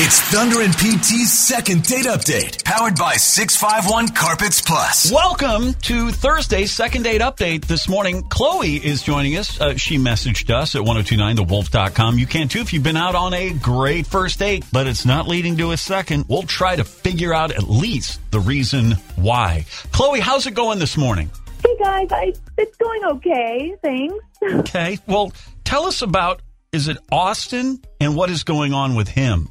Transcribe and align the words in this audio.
It's 0.00 0.20
Thunder 0.20 0.60
and 0.60 0.72
PT's 0.74 1.36
second 1.36 1.82
date 1.82 2.06
update, 2.06 2.62
powered 2.62 2.94
by 2.94 3.14
651 3.14 4.14
Carpets 4.14 4.60
Plus. 4.60 5.10
Welcome 5.10 5.74
to 5.74 6.12
Thursday's 6.12 6.70
second 6.70 7.02
date 7.02 7.20
update. 7.20 7.64
This 7.64 7.88
morning, 7.88 8.22
Chloe 8.28 8.76
is 8.76 9.02
joining 9.02 9.36
us. 9.36 9.60
Uh, 9.60 9.74
she 9.74 9.98
messaged 9.98 10.54
us 10.54 10.76
at 10.76 10.82
1029thewolf.com. 10.82 12.16
You 12.16 12.26
can 12.26 12.46
too 12.46 12.60
if 12.60 12.72
you've 12.72 12.84
been 12.84 12.96
out 12.96 13.16
on 13.16 13.34
a 13.34 13.50
great 13.54 14.06
first 14.06 14.38
date, 14.38 14.64
but 14.72 14.86
it's 14.86 15.04
not 15.04 15.26
leading 15.26 15.56
to 15.56 15.72
a 15.72 15.76
second. 15.76 16.26
We'll 16.28 16.44
try 16.44 16.76
to 16.76 16.84
figure 16.84 17.34
out 17.34 17.50
at 17.50 17.64
least 17.64 18.20
the 18.30 18.38
reason 18.38 18.92
why. 19.16 19.66
Chloe, 19.90 20.20
how's 20.20 20.46
it 20.46 20.54
going 20.54 20.78
this 20.78 20.96
morning? 20.96 21.28
Hey 21.66 21.76
guys, 21.76 22.06
I, 22.12 22.32
it's 22.56 22.76
going 22.76 23.04
okay. 23.16 23.74
Thanks. 23.82 24.14
Okay. 24.60 24.98
Well, 25.08 25.32
tell 25.64 25.86
us 25.86 26.02
about 26.02 26.40
is 26.70 26.86
it 26.86 26.98
Austin 27.10 27.82
and 28.00 28.14
what 28.14 28.30
is 28.30 28.44
going 28.44 28.72
on 28.72 28.94
with 28.94 29.08
him? 29.08 29.48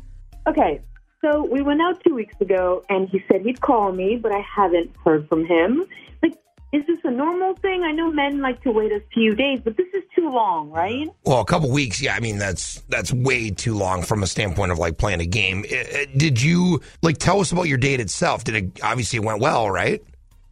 Okay, 0.48 0.80
so 1.22 1.44
we 1.44 1.62
went 1.62 1.82
out 1.82 2.02
two 2.06 2.16
weeks 2.16 2.40
ago, 2.40 2.84
and 2.90 3.10
he 3.10 3.22
said 3.30 3.42
he'd 3.42 3.60
call 3.62 3.92
me, 3.92 4.16
but 4.16 4.32
I 4.32 4.40
haven't 4.40 4.92
heard 5.04 5.28
from 5.28 5.46
him. 5.46 5.86
Like, 6.24 6.34
is 6.72 6.86
this 6.88 7.00
a 7.04 7.12
normal 7.12 7.54
thing? 7.56 7.84
I 7.84 7.92
know 7.92 8.12
men 8.12 8.40
like 8.42 8.62
to 8.64 8.72
wait 8.72 8.92
a 8.92 9.02
few 9.14 9.36
days, 9.36 9.60
but 9.64 9.76
this 9.78 9.88
is 9.94 10.04
too 10.16 10.30
long, 10.30 10.70
right? 10.70 11.08
Well, 11.26 11.42
a 11.42 11.46
couple 11.46 11.70
weeks, 11.70 12.02
yeah. 12.02 12.16
I 12.16 12.20
mean, 12.22 12.38
that's 12.38 12.82
that's 12.88 13.12
way 13.12 13.50
too 13.50 13.76
long 13.76 14.04
from 14.04 14.24
a 14.24 14.28
standpoint 14.28 14.72
of 14.72 14.80
like 14.80 14.98
playing 14.98 15.20
a 15.22 15.26
game. 15.26 15.66
Uh, 15.70 15.76
uh, 15.76 16.06
Did 16.16 16.42
you 16.42 16.82
like 17.02 17.18
tell 17.18 17.42
us 17.42 17.52
about 17.52 17.68
your 17.68 17.78
date 17.78 18.00
itself? 18.00 18.44
Did 18.46 18.56
it 18.56 18.80
obviously 18.84 19.18
it 19.18 19.26
went 19.26 19.42
well, 19.42 19.70
right? 19.70 20.02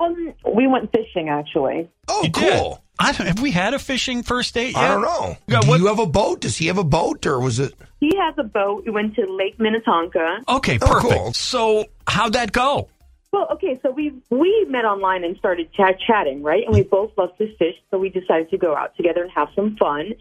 Um, 0.02 0.34
we 0.54 0.68
went 0.68 0.92
fishing 0.92 1.30
actually. 1.30 1.90
Oh, 2.09 2.24
You 2.24 2.30
did. 2.30 2.54
cool. 2.59 2.82
I 3.00 3.12
don't, 3.12 3.28
have 3.28 3.42
we 3.42 3.52
had 3.52 3.74
a 3.74 3.80
fishing 3.80 4.24
first 4.24 4.54
date 4.54 4.74
yet? 4.74 4.78
I 4.84 4.88
don't 4.88 5.02
know. 5.02 5.38
Yeah, 5.48 5.60
Do 5.62 5.68
what- 5.70 5.80
you 5.80 5.88
have 5.88 6.00
a 6.00 6.06
boat? 6.06 6.42
Does 6.42 6.58
he 6.58 6.68
have 6.68 6.78
a 6.78 6.84
boat, 6.84 7.26
or 7.26 7.40
was 7.40 7.60
it? 7.60 7.74
He 8.00 8.12
has 8.18 8.36
a 8.38 8.44
boat. 8.44 8.86
We 8.86 8.92
went 8.92 9.16
to 9.16 9.26
Lake 9.32 9.60
Minnetonka. 9.60 10.40
Okay, 10.48 10.78
Oh, 10.82 10.88
perfect. 10.88 11.14
cool. 11.14 11.34
So, 11.34 11.86
how'd 12.08 12.34
that 12.34 12.52
go? 12.52 12.88
Well, 13.32 13.48
okay, 13.54 13.78
so 13.84 13.92
we 13.92 14.14
we 14.30 14.66
met 14.69 14.86
online 14.86 15.25
and 15.25 15.36
started 15.38 15.74
chat 15.74 16.00
chatting, 16.00 16.42
right? 16.42 16.64
And 16.66 16.74
we 16.74 16.84
both 16.84 17.12
love 17.18 17.36
to 17.38 17.53
fish, 17.58 17.75
so 17.92 17.97
we 17.97 18.08
decided 18.09 18.50
to 18.52 18.58
go 18.58 18.74
out 18.75 18.96
together 18.96 19.24
and 19.24 19.31
have 19.31 19.50
some 19.56 19.75
fun. 19.75 20.14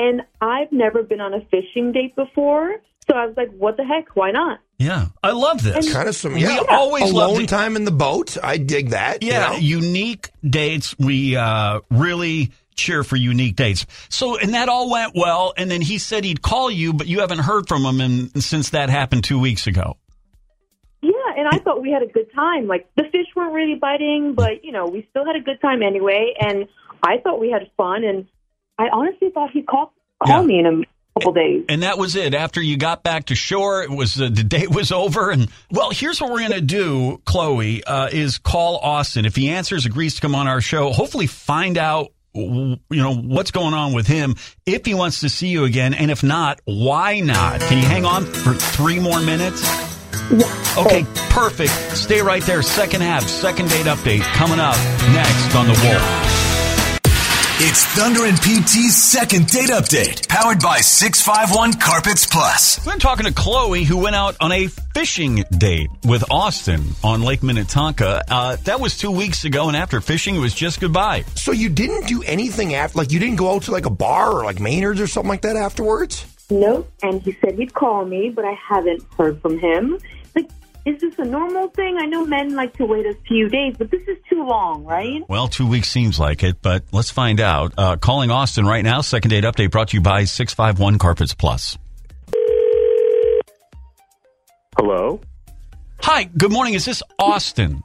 And 0.00 0.22
I've 0.40 0.70
never 0.70 1.02
been 1.02 1.20
on 1.20 1.34
a 1.34 1.40
fishing 1.50 1.90
date 1.90 2.14
before, 2.14 2.76
so 3.10 3.16
I 3.16 3.26
was 3.26 3.36
like, 3.36 3.50
"What 3.50 3.76
the 3.76 3.84
heck? 3.84 4.14
Why 4.14 4.30
not?" 4.30 4.60
Yeah, 4.78 5.06
I 5.22 5.32
love 5.32 5.62
this. 5.62 5.92
Kind 5.92 6.08
of 6.08 6.14
some 6.14 6.34
We 6.34 6.42
yeah. 6.42 6.60
always 6.68 7.10
alone 7.10 7.40
to- 7.40 7.46
time 7.46 7.76
in 7.76 7.84
the 7.84 7.90
boat. 7.90 8.38
I 8.42 8.56
dig 8.56 8.90
that. 8.90 9.22
you 9.22 9.30
Yeah, 9.32 9.50
know? 9.50 9.56
unique 9.58 10.30
dates. 10.42 10.94
We 10.98 11.36
uh, 11.36 11.80
really 11.90 12.52
cheer 12.76 13.04
for 13.04 13.16
unique 13.16 13.56
dates. 13.56 13.84
So, 14.08 14.38
and 14.38 14.54
that 14.54 14.70
all 14.70 14.90
went 14.90 15.12
well. 15.14 15.52
And 15.58 15.70
then 15.70 15.82
he 15.82 15.98
said 15.98 16.24
he'd 16.24 16.40
call 16.40 16.70
you, 16.70 16.94
but 16.94 17.06
you 17.08 17.20
haven't 17.20 17.40
heard 17.40 17.68
from 17.68 17.84
him 17.84 18.00
in, 18.00 18.40
since 18.40 18.70
that 18.70 18.88
happened 18.88 19.24
two 19.24 19.38
weeks 19.38 19.66
ago. 19.66 19.98
Yeah, 21.02 21.10
and 21.36 21.46
I 21.48 21.58
thought 21.58 21.82
we 21.82 21.90
had 21.90 22.02
a 22.02 22.06
good 22.06 22.32
time. 22.34 22.66
Like 22.66 22.88
the 22.96 23.04
fish 23.04 23.26
weren't 23.36 23.52
really 23.52 23.74
biting, 23.74 24.34
but 24.34 24.64
you 24.64 24.72
know, 24.72 24.86
we 24.86 25.06
still 25.10 25.24
had 25.26 25.36
a 25.36 25.40
good 25.40 25.60
time 25.60 25.82
anyway. 25.82 26.34
And 26.40 26.68
I 27.02 27.18
thought 27.18 27.38
we 27.40 27.50
had 27.50 27.70
fun. 27.76 28.04
And 28.04 28.26
I 28.78 28.88
honestly 28.92 29.30
thought 29.30 29.50
he'd 29.50 29.66
call 29.66 29.92
call 30.22 30.40
Yeah. 30.42 30.46
me 30.46 30.58
in 30.58 30.66
a 30.66 30.80
couple 31.20 31.32
days. 31.32 31.64
And 31.68 31.82
that 31.82 31.98
was 31.98 32.16
it. 32.16 32.34
After 32.34 32.60
you 32.60 32.76
got 32.76 33.02
back 33.02 33.26
to 33.26 33.34
shore, 33.34 33.82
it 33.82 33.90
was 33.90 34.20
uh, 34.20 34.28
the 34.32 34.44
date 34.44 34.70
was 34.74 34.92
over. 34.92 35.30
And 35.30 35.48
well, 35.70 35.90
here's 35.90 36.20
what 36.20 36.30
we're 36.30 36.40
going 36.40 36.52
to 36.52 36.60
do, 36.60 37.20
Chloe, 37.24 37.84
uh, 37.84 38.08
is 38.10 38.38
call 38.38 38.78
Austin. 38.78 39.24
If 39.24 39.36
he 39.36 39.50
answers, 39.50 39.86
agrees 39.86 40.16
to 40.16 40.20
come 40.20 40.34
on 40.34 40.48
our 40.48 40.60
show, 40.60 40.90
hopefully 40.90 41.26
find 41.26 41.78
out 41.78 42.12
you 42.32 42.78
know 42.90 43.16
what's 43.16 43.50
going 43.50 43.74
on 43.74 43.92
with 43.92 44.06
him 44.06 44.36
if 44.64 44.86
he 44.86 44.94
wants 44.94 45.20
to 45.20 45.28
see 45.28 45.48
you 45.48 45.64
again 45.64 45.94
and 45.94 46.12
if 46.12 46.22
not 46.22 46.60
why 46.64 47.18
not 47.18 47.60
can 47.60 47.78
you 47.78 47.84
hang 47.84 48.04
on 48.04 48.24
for 48.24 48.54
three 48.54 49.00
more 49.00 49.20
minutes 49.20 49.64
okay 50.78 51.04
perfect 51.30 51.72
stay 51.96 52.20
right 52.20 52.44
there 52.44 52.62
second 52.62 53.00
half 53.00 53.24
second 53.24 53.68
date 53.68 53.86
update 53.86 54.22
coming 54.34 54.60
up 54.60 54.76
next 55.12 55.56
on 55.56 55.66
the 55.66 55.72
wolf 55.72 56.49
It's 57.62 57.84
Thunder 57.84 58.24
and 58.24 58.38
PT's 58.40 58.96
second 58.96 59.48
date 59.48 59.68
update, 59.68 60.26
powered 60.28 60.60
by 60.60 60.78
651 60.78 61.74
Carpets 61.74 62.26
Plus. 62.26 62.88
I'm 62.88 62.98
talking 62.98 63.26
to 63.26 63.34
Chloe, 63.34 63.84
who 63.84 63.98
went 63.98 64.16
out 64.16 64.34
on 64.40 64.50
a 64.50 64.68
fishing 64.68 65.44
date 65.58 65.90
with 66.06 66.24
Austin 66.30 66.82
on 67.04 67.20
Lake 67.20 67.42
Minnetonka. 67.42 68.22
Uh, 68.30 68.56
that 68.64 68.80
was 68.80 68.96
two 68.96 69.10
weeks 69.10 69.44
ago, 69.44 69.68
and 69.68 69.76
after 69.76 70.00
fishing, 70.00 70.36
it 70.36 70.38
was 70.38 70.54
just 70.54 70.80
goodbye. 70.80 71.24
So 71.34 71.52
you 71.52 71.68
didn't 71.68 72.06
do 72.06 72.22
anything 72.22 72.72
after, 72.72 72.96
like 72.96 73.12
you 73.12 73.20
didn't 73.20 73.36
go 73.36 73.54
out 73.54 73.64
to 73.64 73.72
like 73.72 73.84
a 73.84 73.90
bar 73.90 74.32
or 74.32 74.44
like 74.44 74.58
Maynard's 74.58 74.98
or 74.98 75.06
something 75.06 75.28
like 75.28 75.42
that 75.42 75.56
afterwards. 75.56 76.24
Nope. 76.48 76.90
And 77.02 77.20
he 77.20 77.32
said 77.42 77.58
he'd 77.58 77.74
call 77.74 78.06
me, 78.06 78.30
but 78.30 78.46
I 78.46 78.54
haven't 78.54 79.04
heard 79.18 79.38
from 79.42 79.58
him. 79.58 79.98
Like, 80.34 80.48
is 80.86 81.00
this 81.00 81.14
a 81.18 81.24
normal 81.24 81.68
thing? 81.68 81.98
I 81.98 82.06
know 82.06 82.24
men 82.24 82.54
like 82.54 82.74
to 82.74 82.84
wait 82.84 83.06
a 83.06 83.14
few 83.26 83.48
days, 83.48 83.74
but 83.78 83.90
this 83.90 84.02
is 84.02 84.16
too 84.28 84.44
long, 84.44 84.84
right? 84.84 85.22
Well, 85.28 85.48
two 85.48 85.66
weeks 85.66 85.88
seems 85.88 86.18
like 86.18 86.42
it, 86.42 86.62
but 86.62 86.84
let's 86.92 87.10
find 87.10 87.40
out. 87.40 87.74
Uh, 87.76 87.96
calling 87.96 88.30
Austin 88.30 88.64
right 88.66 88.84
now. 88.84 89.00
Second 89.00 89.30
date 89.30 89.44
update 89.44 89.70
brought 89.70 89.88
to 89.88 89.96
you 89.96 90.00
by 90.00 90.24
651 90.24 90.98
Carpets 90.98 91.34
Plus. 91.34 91.76
Hello? 94.78 95.20
Hi, 96.02 96.24
good 96.24 96.52
morning. 96.52 96.74
Is 96.74 96.86
this 96.86 97.02
Austin? 97.18 97.82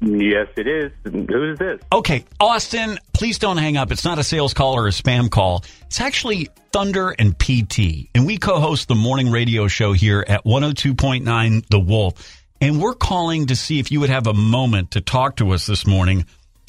Yes, 0.00 0.48
it 0.56 0.66
is. 0.66 0.92
Who 1.04 1.52
is 1.52 1.58
this? 1.58 1.80
Okay, 1.92 2.24
Austin, 2.38 2.98
please 3.12 3.38
don't 3.38 3.58
hang 3.58 3.76
up. 3.76 3.92
It's 3.92 4.04
not 4.04 4.18
a 4.18 4.24
sales 4.24 4.54
call 4.54 4.74
or 4.74 4.86
a 4.86 4.90
spam 4.90 5.30
call. 5.30 5.62
It's 5.86 6.00
actually 6.00 6.48
Thunder 6.72 7.10
and 7.10 7.38
PT. 7.38 8.08
And 8.14 8.26
we 8.26 8.38
co 8.38 8.60
host 8.60 8.88
the 8.88 8.94
morning 8.94 9.30
radio 9.30 9.68
show 9.68 9.92
here 9.92 10.24
at 10.26 10.44
102.9 10.44 11.66
The 11.68 11.78
Wolf. 11.78 12.40
And 12.62 12.80
we're 12.80 12.94
calling 12.94 13.46
to 13.46 13.56
see 13.56 13.78
if 13.78 13.90
you 13.90 14.00
would 14.00 14.10
have 14.10 14.26
a 14.26 14.34
moment 14.34 14.92
to 14.92 15.00
talk 15.00 15.36
to 15.36 15.50
us 15.50 15.66
this 15.66 15.86
morning 15.86 16.26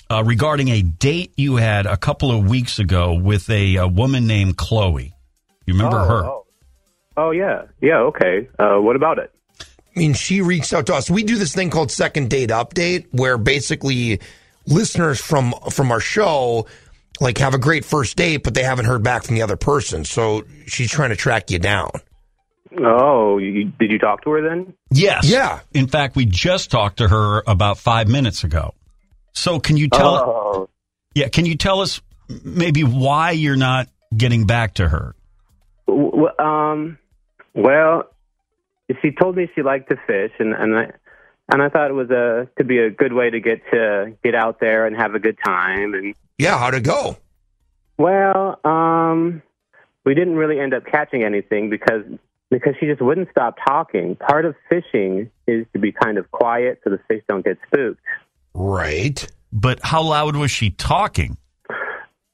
uh, 0.09 0.23
regarding 0.25 0.67
a 0.69 0.81
date 0.81 1.33
you 1.37 1.55
had 1.55 1.85
a 1.85 1.95
couple 1.95 2.31
of 2.31 2.49
weeks 2.49 2.79
ago 2.79 3.13
with 3.13 3.49
a, 3.49 3.77
a 3.77 3.87
woman 3.87 4.27
named 4.27 4.57
Chloe. 4.57 5.13
You 5.65 5.73
remember 5.73 5.99
oh, 5.99 6.05
her? 6.05 6.25
Oh. 6.25 6.45
oh, 7.15 7.31
yeah. 7.31 7.63
Yeah, 7.79 7.99
okay. 7.99 8.49
Uh, 8.59 8.77
what 8.79 8.97
about 8.97 9.19
it? 9.19 9.31
I 9.95 9.99
mean, 9.99 10.13
she 10.13 10.41
reached 10.41 10.73
out 10.73 10.85
to 10.87 10.95
us. 10.95 11.09
We 11.09 11.23
do 11.23 11.37
this 11.37 11.53
thing 11.53 11.69
called 11.69 11.91
second 11.91 12.29
date 12.29 12.49
update, 12.49 13.07
where 13.11 13.37
basically 13.37 14.21
listeners 14.67 15.19
from 15.19 15.53
from 15.71 15.91
our 15.91 15.99
show 15.99 16.67
like 17.19 17.37
have 17.37 17.53
a 17.53 17.59
great 17.59 17.85
first 17.85 18.17
date, 18.17 18.43
but 18.43 18.53
they 18.53 18.63
haven't 18.63 18.85
heard 18.85 19.03
back 19.03 19.23
from 19.23 19.35
the 19.35 19.41
other 19.41 19.57
person. 19.57 20.05
So 20.05 20.43
she's 20.65 20.89
trying 20.89 21.09
to 21.09 21.15
track 21.15 21.51
you 21.51 21.59
down. 21.59 21.91
Oh, 22.79 23.37
you, 23.37 23.65
did 23.79 23.91
you 23.91 23.99
talk 23.99 24.23
to 24.23 24.31
her 24.31 24.41
then? 24.41 24.73
Yes. 24.91 25.25
Yeah. 25.29 25.59
In 25.73 25.87
fact, 25.87 26.15
we 26.15 26.25
just 26.25 26.71
talked 26.71 26.97
to 26.97 27.07
her 27.07 27.43
about 27.45 27.77
five 27.77 28.07
minutes 28.07 28.43
ago. 28.45 28.73
So 29.33 29.59
can 29.59 29.75
you 29.77 29.89
tell? 29.89 30.15
Oh, 30.15 30.69
Yeah, 31.13 31.27
can 31.27 31.45
you 31.45 31.55
tell 31.55 31.81
us 31.81 32.01
maybe 32.43 32.83
why 32.83 33.31
you're 33.31 33.57
not 33.57 33.89
getting 34.15 34.45
back 34.45 34.75
to 34.75 34.87
her? 34.87 35.15
w- 35.87 36.11
w- 36.11 36.39
um, 36.39 36.97
well, 37.53 38.03
she 39.01 39.11
told 39.11 39.35
me 39.35 39.49
she 39.55 39.61
liked 39.61 39.89
to 39.89 39.97
fish, 40.07 40.31
and 40.39 40.53
and 40.53 40.77
I 40.77 40.91
and 41.51 41.61
I 41.61 41.69
thought 41.69 41.89
it 41.89 41.93
was 41.93 42.09
a 42.09 42.47
could 42.55 42.67
be 42.67 42.79
a 42.79 42.89
good 42.89 43.13
way 43.13 43.29
to 43.29 43.39
get 43.39 43.61
to 43.71 44.13
get 44.23 44.35
out 44.35 44.59
there 44.59 44.85
and 44.85 44.95
have 44.95 45.15
a 45.15 45.19
good 45.19 45.37
time. 45.43 45.93
And 45.93 46.15
Yeah, 46.37 46.57
how'd 46.57 46.73
it 46.75 46.83
go? 46.83 47.17
well, 47.97 48.59
um, 48.65 49.41
we 50.05 50.15
didn't 50.15 50.35
really 50.35 50.59
end 50.59 50.73
up 50.73 50.85
catching 50.85 51.23
anything 51.23 51.69
because 51.69 52.03
because 52.49 52.73
she 52.79 52.85
just 52.87 53.01
wouldn't 53.01 53.29
stop 53.31 53.55
talking. 53.65 54.15
Part 54.15 54.45
of 54.45 54.55
fishing 54.69 55.29
is 55.47 55.65
to 55.73 55.79
be 55.79 55.91
kind 55.91 56.17
of 56.17 56.29
quiet 56.31 56.81
so 56.83 56.89
the 56.89 56.99
fish 57.07 57.21
don't 57.29 57.45
get 57.45 57.57
spooked. 57.67 58.01
Right. 58.53 59.25
But 59.53 59.79
how 59.83 60.01
loud 60.01 60.35
was 60.35 60.51
she 60.51 60.69
talking? 60.71 61.37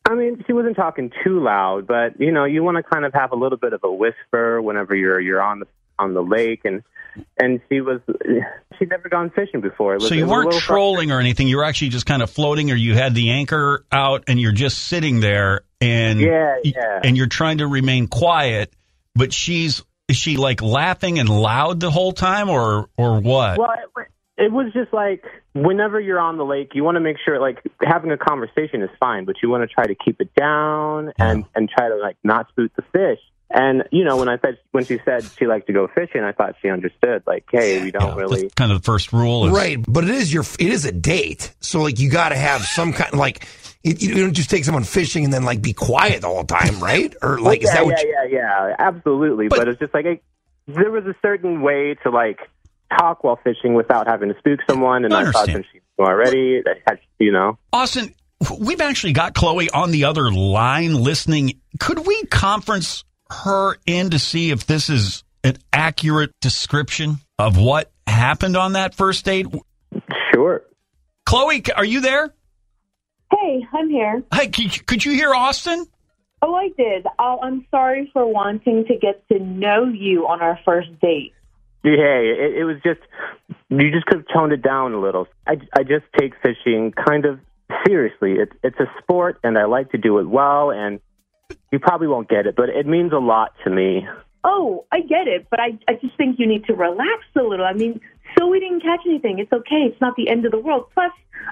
I 0.09 0.15
mean, 0.15 0.41
she 0.47 0.53
wasn't 0.53 0.77
talking 0.77 1.11
too 1.23 1.43
loud, 1.43 1.85
but 1.85 2.19
you 2.19 2.31
know, 2.31 2.45
you 2.45 2.63
want 2.63 2.77
to 2.77 2.83
kind 2.83 3.03
of 3.03 3.13
have 3.13 3.33
a 3.33 3.35
little 3.35 3.57
bit 3.57 3.73
of 3.73 3.81
a 3.83 3.91
whisper 3.91 4.61
whenever 4.61 4.95
you're 4.95 5.19
you're 5.19 5.41
on 5.41 5.59
the 5.59 5.67
on 5.99 6.13
the 6.13 6.21
lake, 6.23 6.61
and 6.65 6.83
and 7.39 7.61
she 7.69 7.81
was 7.81 7.99
she'd 8.77 8.89
never 8.89 9.09
gone 9.09 9.29
fishing 9.31 9.61
before. 9.61 9.93
It 9.93 10.01
was, 10.01 10.09
So 10.09 10.15
you 10.15 10.27
weren't 10.27 10.53
trolling 10.53 11.11
or 11.11 11.19
anything. 11.19 11.47
You 11.47 11.57
were 11.57 11.63
actually 11.63 11.89
just 11.89 12.05
kind 12.05 12.21
of 12.21 12.29
floating, 12.29 12.71
or 12.71 12.75
you 12.75 12.93
had 12.95 13.15
the 13.15 13.31
anchor 13.31 13.85
out, 13.91 14.25
and 14.27 14.39
you're 14.39 14.51
just 14.51 14.77
sitting 14.87 15.19
there, 15.19 15.61
and 15.81 16.19
Yeah, 16.19 16.57
yeah. 16.63 16.99
and 17.03 17.17
you're 17.17 17.27
trying 17.27 17.59
to 17.59 17.67
remain 17.67 18.07
quiet. 18.07 18.73
But 19.15 19.33
she's 19.33 19.83
is 20.07 20.15
she 20.15 20.37
like 20.37 20.61
laughing 20.61 21.19
and 21.19 21.27
loud 21.27 21.79
the 21.79 21.91
whole 21.91 22.13
time, 22.13 22.49
or 22.49 22.89
or 22.97 23.19
what? 23.19 23.57
Well, 23.57 23.71
it, 23.97 24.07
it 24.45 24.51
was 24.51 24.71
just 24.73 24.93
like 24.93 25.23
whenever 25.53 25.99
you're 25.99 26.19
on 26.19 26.37
the 26.37 26.45
lake, 26.45 26.71
you 26.75 26.83
want 26.83 26.95
to 26.95 27.01
make 27.01 27.17
sure 27.25 27.39
like 27.39 27.57
having 27.81 28.11
a 28.11 28.17
conversation 28.17 28.83
is 28.83 28.89
fine, 28.99 29.25
but 29.25 29.35
you 29.41 29.49
want 29.49 29.67
to 29.67 29.73
try 29.73 29.85
to 29.85 29.95
keep 29.95 30.21
it 30.21 30.33
down 30.35 31.11
and 31.17 31.45
and 31.55 31.69
try 31.69 31.89
to 31.89 31.95
like 31.95 32.17
not 32.23 32.47
spook 32.49 32.71
the 32.75 32.83
fish. 32.93 33.19
And 33.49 33.83
you 33.91 34.03
know, 34.03 34.17
when 34.17 34.27
I 34.27 34.37
said 34.39 34.57
when 34.71 34.83
she 34.83 34.99
said 35.05 35.23
she 35.37 35.45
liked 35.47 35.67
to 35.67 35.73
go 35.73 35.87
fishing, 35.87 36.21
I 36.21 36.33
thought 36.33 36.55
she 36.61 36.69
understood. 36.69 37.23
Like, 37.25 37.45
hey, 37.49 37.81
we 37.81 37.91
don't 37.91 38.09
Yeah, 38.09 38.15
really. 38.15 38.41
That's 38.41 38.53
kind 38.55 38.71
of 38.71 38.81
the 38.81 38.83
first 38.85 39.13
rule. 39.13 39.45
Is, 39.45 39.53
Right, 39.53 39.77
but 39.87 40.03
it 40.03 40.09
is 40.09 40.33
your 40.33 40.43
it 40.59 40.67
is 40.69 40.83
a 40.85 40.91
date, 40.91 41.53
so 41.61 41.81
like 41.81 41.97
you 41.99 42.09
got 42.09 42.29
to 42.29 42.35
have 42.35 42.63
some 42.63 42.91
kind 42.91 43.13
like 43.13 43.47
you, 43.83 43.93
you 43.97 44.15
don't 44.15 44.33
just 44.33 44.49
take 44.49 44.65
someone 44.65 44.83
fishing 44.83 45.23
and 45.23 45.31
then 45.31 45.43
like 45.43 45.61
be 45.61 45.71
quiet 45.71 46.21
the 46.21 46.27
whole 46.27 46.43
time, 46.43 46.81
right? 46.81 47.15
Or 47.21 47.39
like 47.39 47.63
is 47.63 47.71
yeah, 47.73 47.83
what? 47.83 47.97
yeah, 47.97 48.25
you, 48.25 48.35
yeah, 48.37 48.67
yeah, 48.67 48.75
absolutely. 48.79 49.47
But- 49.47 49.59
But, 49.59 49.67
it's 49.69 49.79
just 49.79 49.93
like 49.93 50.05
I, 50.05 50.19
there 50.67 50.91
was 50.91 51.05
a 51.05 51.15
certain 51.21 51.61
way 51.61 51.95
to 52.03 52.09
like 52.09 52.39
talk 52.99 53.23
while 53.23 53.39
fishing 53.43 53.73
without 53.73 54.07
having 54.07 54.29
to 54.29 54.37
spook 54.39 54.59
someone. 54.69 55.05
And 55.05 55.13
I 55.13 55.21
I, 55.21 55.23
thought 55.31 55.35
understand. 55.49 55.55
since 55.55 55.65
she 55.71 55.79
knew 55.97 56.05
already, 56.05 56.63
I 56.65 56.73
had, 56.85 56.99
you 57.19 57.31
know. 57.31 57.57
Austin, 57.71 58.13
we've 58.59 58.81
actually 58.81 59.13
got 59.13 59.33
Chloe 59.33 59.69
on 59.69 59.91
the 59.91 60.03
other 60.05 60.31
line 60.31 60.93
listening. 60.95 61.61
Could 61.79 62.05
we 62.05 62.25
conference 62.25 63.03
her 63.31 63.77
in 63.85 64.11
to 64.11 64.19
see 64.19 64.51
if 64.51 64.65
this 64.65 64.89
is 64.89 65.23
an 65.43 65.57
accurate 65.71 66.31
description 66.41 67.17
of 67.39 67.57
what 67.57 67.91
happened 68.05 68.57
on 68.57 68.73
that 68.73 68.95
first 68.95 69.25
date? 69.25 69.47
Sure. 70.33 70.63
Chloe, 71.25 71.63
are 71.75 71.85
you 71.85 72.01
there? 72.01 72.33
Hey, 73.31 73.65
I'm 73.73 73.89
here. 73.89 74.23
Hey, 74.33 74.47
could 74.47 74.87
could 74.87 75.05
you 75.05 75.11
hear 75.11 75.33
Austin? 75.33 75.85
Oh, 76.41 76.53
I 76.53 76.69
did. 76.77 77.05
Oh, 77.19 77.39
I'm 77.41 77.65
sorry 77.71 78.09
for 78.13 78.25
wanting 78.25 78.85
to 78.85 78.97
get 78.97 79.27
to 79.29 79.39
know 79.39 79.85
you 79.85 80.27
on 80.27 80.41
our 80.41 80.59
first 80.63 80.89
date. 81.01 81.33
Hey, 81.83 82.33
it, 82.37 82.57
it 82.59 82.63
was 82.63 82.77
just 82.83 82.99
you 83.69 83.91
just 83.91 84.05
could 84.05 84.19
have 84.19 84.27
toned 84.33 84.53
it 84.53 84.61
down 84.61 84.93
a 84.93 84.99
little. 84.99 85.27
I, 85.45 85.55
I 85.75 85.83
just 85.83 86.05
take 86.17 86.33
fishing 86.41 86.93
kind 86.93 87.25
of 87.25 87.39
seriously. 87.85 88.33
It's 88.33 88.53
it's 88.63 88.79
a 88.79 88.85
sport, 89.01 89.39
and 89.43 89.57
I 89.57 89.65
like 89.65 89.91
to 89.91 89.97
do 89.97 90.19
it 90.19 90.29
well. 90.29 90.71
And 90.71 90.99
you 91.71 91.79
probably 91.79 92.07
won't 92.07 92.29
get 92.29 92.47
it, 92.47 92.55
but 92.55 92.69
it 92.69 92.85
means 92.85 93.11
a 93.13 93.17
lot 93.19 93.53
to 93.63 93.69
me. 93.69 94.07
Oh, 94.43 94.85
I 94.91 95.01
get 95.01 95.27
it, 95.27 95.47
but 95.49 95.59
I, 95.59 95.77
I 95.87 95.93
just 95.95 96.15
think 96.15 96.39
you 96.39 96.47
need 96.47 96.65
to 96.65 96.73
relax 96.73 97.23
a 97.35 97.41
little. 97.41 97.65
I 97.65 97.73
mean, 97.73 97.99
so 98.37 98.47
we 98.47 98.59
didn't 98.59 98.81
catch 98.81 99.01
anything. 99.05 99.39
It's 99.39 99.51
okay. 99.51 99.87
It's 99.91 99.99
not 99.99 100.15
the 100.15 100.29
end 100.29 100.45
of 100.45 100.51
the 100.51 100.59
world. 100.59 100.85
Plus, 100.93 101.11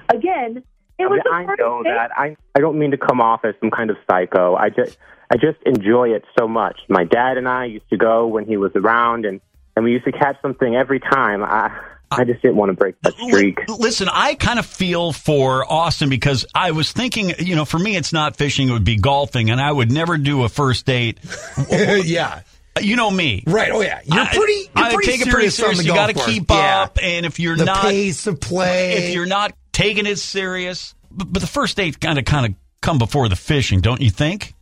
again, 0.10 0.64
it 0.98 1.10
was 1.10 1.22
I 1.32 1.46
first 1.46 1.60
know 1.60 1.84
date. 1.84 1.90
that. 1.90 2.12
I 2.18 2.38
I 2.56 2.60
don't 2.60 2.80
mean 2.80 2.92
to 2.92 2.98
come 2.98 3.20
off 3.20 3.44
as 3.44 3.56
some 3.60 3.72
kind 3.72 3.90
of 3.90 3.98
psycho. 4.10 4.56
I 4.56 4.70
just 4.70 4.98
I 5.30 5.36
just 5.36 5.58
enjoy 5.66 6.10
it 6.10 6.24
so 6.40 6.48
much. 6.48 6.80
My 6.88 7.04
dad 7.04 7.38
and 7.38 7.48
I 7.48 7.66
used 7.66 7.90
to 7.90 7.98
go 7.98 8.28
when 8.28 8.46
he 8.46 8.56
was 8.56 8.72
around, 8.76 9.26
and 9.26 9.42
and 9.76 9.84
we 9.84 9.92
used 9.92 10.06
to 10.06 10.12
catch 10.14 10.42
something 10.42 10.76
every 10.76 11.00
time. 11.00 11.44
I 11.44 11.78
I 12.12 12.24
just 12.24 12.42
didn't 12.42 12.58
want 12.58 12.70
to 12.70 12.74
break 12.74 12.96
that 13.02 13.14
streak. 13.14 13.60
Listen, 13.68 14.08
I 14.12 14.36
kind 14.36 14.60
of 14.60 14.66
feel 14.66 15.12
for 15.12 15.70
Austin 15.72 16.10
because 16.10 16.46
I 16.56 16.72
was 16.72 16.92
thinking, 16.92 17.34
you 17.40 17.56
know, 17.56 17.66
for 17.66 17.80
me, 17.80 17.96
it's 17.96 18.14
not 18.14 18.36
fishing; 18.38 18.70
it 18.70 18.72
would 18.72 18.84
be 18.84 18.98
golfing, 18.98 19.50
and 19.50 19.60
I 19.60 19.72
would 19.72 19.92
never 19.92 20.18
do 20.18 20.44
a 20.44 20.50
first 20.50 20.86
date. 20.86 21.20
yeah, 21.70 22.42
You 22.82 22.96
know 22.96 23.10
me, 23.12 23.44
right. 23.48 23.72
Oh 23.72 23.82
yeah, 23.82 24.02
you're 24.06 24.26
pretty. 24.26 24.54
You're 24.76 24.86
I 24.86 24.94
pretty 24.94 25.12
take 25.12 25.22
it 25.28 25.30
pretty 25.30 25.50
serious 25.50 25.60
on 25.60 25.66
serious. 25.76 25.78
the 25.80 25.86
You 25.86 25.94
got 25.94 26.08
to 26.08 26.32
keep 26.32 26.50
Yeah. 26.50 26.82
up, 26.84 27.00
and 27.02 27.26
if 27.26 27.40
you're 27.40 27.56
the 27.58 27.66
not, 27.66 27.84
pace 27.84 28.28
of 28.28 28.40
play. 28.42 28.94
if 29.10 29.14
you're 29.16 29.26
not 29.26 29.54
taking 29.72 30.06
it 30.06 30.18
serious, 30.18 30.96
but, 31.12 31.32
but 31.32 31.42
the 31.42 31.48
first 31.48 31.78
date 31.78 32.00
kind 32.00 32.18
of 32.20 32.26
kind 32.26 32.46
of 32.48 32.54
come 32.82 32.98
before 32.98 33.30
the 33.30 33.36
fishing, 33.36 33.82
don't 33.82 34.02
you 34.02 34.10
think? 34.10 34.54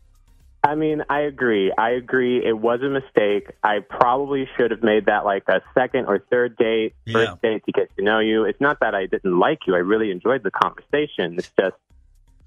I 0.65 0.75
mean, 0.75 1.03
I 1.09 1.19
agree. 1.21 1.73
I 1.77 1.89
agree. 1.91 2.43
It 2.45 2.57
was 2.57 2.79
a 2.81 2.89
mistake. 2.89 3.51
I 3.63 3.79
probably 3.79 4.47
should 4.55 4.71
have 4.71 4.81
made 4.81 5.07
that 5.07 5.25
like 5.25 5.43
a 5.49 5.61
second 5.73 6.05
or 6.05 6.19
third 6.31 6.55
date, 6.55 6.93
Yeah. 7.05 7.13
first 7.13 7.41
date 7.41 7.65
to 7.65 7.71
get 7.73 7.93
to 7.97 8.03
know 8.03 8.19
you. 8.19 8.45
It's 8.45 8.61
not 8.61 8.79
that 8.79 8.95
I 8.95 9.05
didn't 9.07 9.37
like 9.37 9.59
you. 9.67 9.75
I 9.75 9.79
really 9.79 10.09
enjoyed 10.09 10.41
the 10.43 10.51
conversation. 10.51 11.35
It's 11.37 11.51
just, 11.59 11.75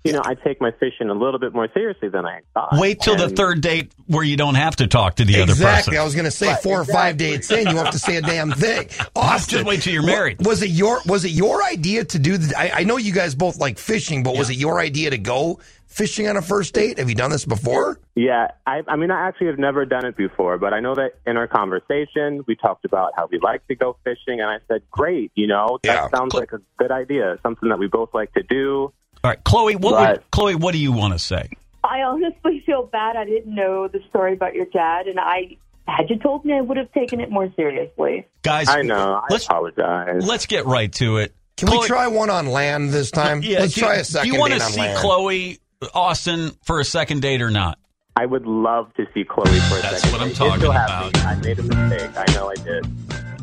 you 0.04 0.12
know, 0.12 0.22
I 0.24 0.34
take 0.34 0.60
my 0.60 0.70
fishing 0.70 1.08
a 1.10 1.14
little 1.14 1.40
bit 1.40 1.52
more 1.52 1.68
seriously 1.74 2.08
than 2.08 2.24
I 2.24 2.40
thought. 2.54 2.70
Wait 2.78 3.00
till 3.00 3.16
the 3.16 3.28
third 3.28 3.60
date 3.60 3.92
where 4.06 4.22
you 4.22 4.36
don't 4.36 4.54
have 4.54 4.76
to 4.76 4.86
talk 4.86 5.16
to 5.16 5.24
the 5.24 5.40
other 5.42 5.52
Exactly. 5.52 5.92
person. 5.92 6.00
I 6.00 6.04
was 6.04 6.14
going 6.14 6.26
to 6.26 6.30
say 6.30 6.54
four 6.62 6.80
or 6.80 6.84
five 6.84 7.16
dates 7.16 7.50
in, 7.50 7.66
you 7.68 7.74
won't 7.74 7.86
have 7.86 7.92
to 7.94 7.98
say 7.98 8.16
a 8.16 8.22
damn 8.22 8.52
thing. 8.52 8.88
Austin, 9.16 9.56
Just 9.58 9.66
wait 9.66 9.82
till 9.82 9.92
you're 9.92 10.06
married. 10.06 10.44
Was 10.46 10.62
it 10.62 10.70
your 10.70 11.00
Was 11.06 11.24
it 11.24 11.32
your 11.32 11.62
idea 11.64 12.04
to 12.04 12.18
do 12.18 12.36
the? 12.38 12.56
I, 12.58 12.80
I 12.80 12.84
know 12.84 12.96
you 12.98 13.12
guys 13.12 13.34
both 13.34 13.58
like 13.58 13.78
fishing, 13.78 14.22
but 14.22 14.36
was 14.36 14.48
it 14.50 14.56
your 14.56 14.78
idea 14.80 15.10
to 15.10 15.18
go 15.18 15.58
fishing 15.86 16.28
on 16.28 16.36
a 16.36 16.42
first 16.42 16.74
date? 16.74 16.98
Have 16.98 17.08
you 17.08 17.14
done 17.14 17.30
this 17.30 17.44
before? 17.44 17.98
Yeah, 18.14 18.48
I, 18.66 18.82
I 18.86 18.96
mean, 18.96 19.10
I 19.10 19.26
actually 19.28 19.48
have 19.48 19.58
never 19.58 19.84
done 19.86 20.04
it 20.04 20.16
before, 20.16 20.56
but 20.58 20.72
I 20.74 20.80
know 20.80 20.94
that 20.94 21.12
in 21.26 21.36
our 21.36 21.46
conversation, 21.48 22.44
we 22.46 22.54
talked 22.56 22.84
about 22.84 23.12
how 23.16 23.28
we 23.30 23.38
like 23.38 23.66
to 23.68 23.74
go 23.74 23.96
fishing, 24.04 24.40
and 24.40 24.44
I 24.44 24.58
said, 24.68 24.82
great, 24.90 25.32
you 25.34 25.46
know, 25.46 25.78
that 25.82 25.94
Yeah. 25.94 26.08
sounds 26.18 26.34
like 26.34 26.52
a 26.52 26.60
good 26.78 26.90
idea, 26.90 27.38
something 27.42 27.68
that 27.70 27.78
we 27.78 27.86
both 27.88 28.14
like 28.14 28.32
to 28.34 28.42
do. 28.42 28.92
All 29.26 29.32
right, 29.32 29.42
Chloe, 29.42 29.74
what 29.74 29.98
would, 30.08 30.30
Chloe, 30.30 30.54
what 30.54 30.70
do 30.70 30.78
you 30.78 30.92
want 30.92 31.12
to 31.12 31.18
say? 31.18 31.48
I 31.82 32.02
honestly 32.02 32.62
feel 32.64 32.84
bad. 32.86 33.16
I 33.16 33.24
didn't 33.24 33.52
know 33.52 33.88
the 33.88 33.98
story 34.08 34.34
about 34.34 34.54
your 34.54 34.66
dad, 34.66 35.08
and 35.08 35.18
I 35.18 35.56
had 35.88 36.08
you 36.08 36.16
told 36.20 36.44
me, 36.44 36.52
I 36.54 36.60
would 36.60 36.76
have 36.76 36.92
taken 36.92 37.20
it 37.20 37.28
more 37.28 37.52
seriously. 37.56 38.24
Guys, 38.42 38.68
I 38.68 38.82
know, 38.82 39.14
I 39.14 39.26
let's 39.28 39.46
apologize. 39.46 40.24
let's 40.24 40.46
get 40.46 40.64
right 40.66 40.92
to 40.92 41.16
it. 41.16 41.34
Can 41.56 41.66
Chloe- 41.66 41.80
we 41.80 41.86
try 41.88 42.06
one 42.06 42.30
on 42.30 42.46
land 42.46 42.90
this 42.90 43.10
time? 43.10 43.40
Yeah, 43.42 43.62
Let's 43.62 43.74
try 43.74 43.96
do 43.96 44.00
a 44.02 44.04
second 44.04 44.28
Do 44.30 44.34
you 44.36 44.40
want 44.40 44.52
to 44.52 44.60
see 44.60 44.78
land. 44.80 44.98
Chloe 44.98 45.58
Austin 45.92 46.52
for 46.62 46.78
a 46.78 46.84
second 46.84 47.20
date 47.20 47.42
or 47.42 47.50
not? 47.50 47.80
I 48.14 48.26
would 48.26 48.46
love 48.46 48.94
to 48.94 49.06
see 49.12 49.24
Chloe 49.24 49.46
for 49.58 49.78
a 49.78 49.82
That's 49.82 50.02
second. 50.02 50.12
what 50.12 50.22
I'm 50.22 50.32
talking 50.34 50.62
about. 50.66 51.16
happened. 51.16 51.16
I 51.18 51.34
made 51.44 51.58
a 51.58 51.62
mistake. 51.64 52.10
I 52.16 52.32
know 52.32 52.48
I 52.48 52.54
did. 52.54 52.86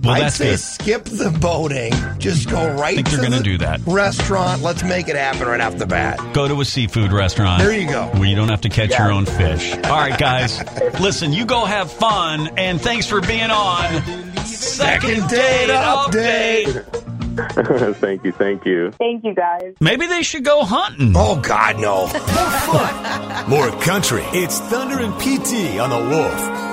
Well, 0.03 0.13
I'd 0.15 0.22
that's 0.24 0.36
say 0.36 0.50
good. 0.51 0.60
skip 0.60 1.03
the 1.05 1.29
boating. 1.39 1.93
Just 2.19 2.50
go 2.50 2.74
right 2.74 2.95
think 2.95 3.10
to 3.10 3.15
they're 3.15 3.24
gonna 3.25 3.38
the 3.38 3.43
do 3.43 3.57
that. 3.60 3.79
restaurant. 3.88 4.62
Let's 4.62 4.83
make 4.83 5.07
it 5.07 5.15
happen 5.15 5.48
right 5.48 5.62
off 5.62 5.77
the 5.77 5.86
bat. 5.86 6.19
Go 6.33 6.48
to 6.48 6.60
a 6.62 6.65
seafood 6.65 7.12
restaurant. 7.13 7.62
There 7.62 7.72
you 7.77 7.88
go. 7.89 8.07
Where 8.07 8.25
you 8.25 8.36
don't 8.36 8.50
have 8.50 8.62
to 8.62 8.69
catch 8.69 8.89
your 8.98 9.12
own 9.12 9.25
fish. 9.25 9.74
All 9.74 9.81
right, 9.98 10.17
guys. 10.19 10.60
Listen, 11.00 11.31
you 11.33 11.45
go 11.45 11.65
have 11.65 11.91
fun, 11.91 12.50
and 12.57 12.81
thanks 12.81 13.07
for 13.07 13.22
being 13.22 13.50
on 13.50 14.03
Second 14.45 15.27
Date 15.29 15.69
Update. 15.69 17.00
thank 17.98 18.24
you, 18.24 18.31
thank 18.31 18.65
you. 18.65 18.91
Thank 18.91 19.24
you, 19.24 19.33
guys. 19.33 19.74
Maybe 19.79 20.05
they 20.05 20.22
should 20.22 20.43
go 20.45 20.63
hunting. 20.63 21.13
Oh 21.15 21.39
God, 21.39 21.79
no! 21.79 22.05
More 22.07 22.79
fun, 22.79 23.50
more 23.50 23.69
country. 23.81 24.22
It's 24.33 24.60
Thunder 24.60 25.00
and 25.00 25.13
PT 25.15 25.79
on 25.79 25.89
the 25.89 26.10
Wolf. 26.15 26.73